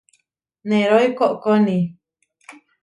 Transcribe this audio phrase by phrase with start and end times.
[0.67, 1.77] Nerói koʼkóni.